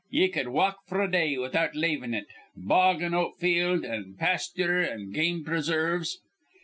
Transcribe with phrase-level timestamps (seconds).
[0.09, 2.25] Ye cud walk f'r a day without lavin' it,
[2.57, 6.17] bog an' oat field an' pasthure an' game presarves.